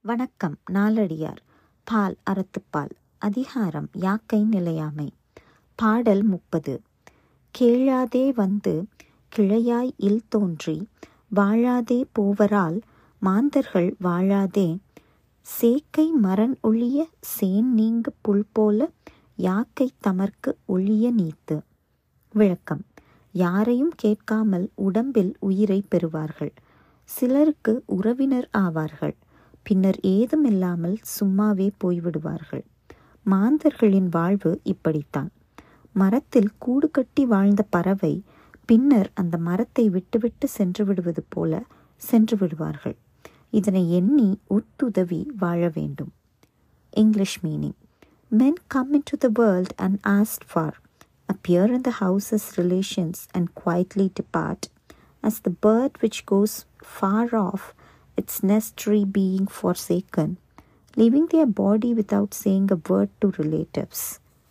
வணக்கம் 0.00 0.58
நாலடியார் 0.70 1.40
பால் 1.84 2.16
அறத்துப்பால். 2.30 2.90
அதிகாரம் 3.18 3.88
யாக்கை 3.92 4.42
நிலையாமை. 4.42 5.12
பாடல் 5.74 6.22
முப்பது. 6.22 6.80
கேளாதே 7.50 8.32
வந்து 8.32 8.86
கிளையாய் 9.36 9.90
இல் 9.96 10.22
தோன்றி 10.28 10.88
வாழாதே 11.36 12.04
போவரால் 12.12 12.80
மாந்தர்கள் 13.18 13.94
வாழாதே. 14.02 14.78
சேக்கை 15.60 16.10
மரண் 16.12 16.58
ஒழிய 16.60 17.08
சேன் 17.20 17.70
நீங்கு 17.76 18.12
புல் 18.20 18.46
போல 18.52 18.90
யாக்கை 19.36 19.90
தமர்க்கு 20.00 20.56
ஒழிய 20.66 21.12
நீத்து. 21.12 21.62
விளக்கம். 22.32 22.84
யாரையும் 23.32 23.92
கேட்காமல் 23.96 24.70
உடம்பில் 24.74 25.36
உயிரை 25.38 25.82
பெறுவார்கள். 25.90 26.50
சிலருக்கு 27.04 27.82
உறவினர் 27.86 28.48
ஆவார்கள். 28.58 29.14
பின்னர் 29.68 29.98
ஏதுமில்லாமல் 30.16 30.96
சும்மாவே 31.18 31.66
போய்விடுவார்கள். 31.84 32.64
மாந்தர்களின் 33.26 34.08
வாழ்வு 34.08 34.52
இப்படித்தான். 34.72 35.30
மரத்தில் 35.92 36.50
கூடு 36.58 36.90
கட்டி 36.90 37.24
வாழ்ந்த 37.26 37.62
பறவை 37.76 38.14
பின்னர் 38.64 39.10
அந்த 39.14 39.36
மரத்தை 39.48 39.84
விட்டுவிட்டு 39.88 40.48
சென்று 40.48 40.84
விடுவது 40.84 41.22
போல 41.28 41.62
சென்று 41.96 42.36
விடுவார்கள் 42.36 42.96
இதனை 43.50 43.82
எண்ணி 43.92 44.28
உத்துதவி 44.56 45.20
வாழ 45.38 45.70
வேண்டும். 45.74 46.12
English 46.90 47.38
meaning 47.44 47.78
men 48.28 48.60
came 48.74 49.16
to 49.18 49.30
the 49.32 49.74
world 49.76 49.98
and 50.08 50.46
for 50.52 50.76
appear 51.32 51.64
in 51.74 51.82
the 51.84 51.92
houses 52.00 52.46
relations 52.56 52.60
relations, 52.60 53.18
and 53.36 53.46
quietly 53.62 54.06
depart, 54.20 54.62
as 55.22 55.36
the 55.46 55.52
bird 55.66 55.92
which 56.02 56.18
goes 56.30 56.54
far 56.92 57.26
off, 57.46 57.64
its 58.18 58.42
nest 58.42 58.76
tree 58.76 59.04
being 59.04 59.46
forsaken, 59.46 60.36
leaving 60.96 61.26
their 61.28 61.46
body 61.46 61.94
without 61.94 62.34
saying 62.34 62.70
a 62.72 62.76
word 62.76 63.10
to 63.20 63.32
relatives. 63.38 64.20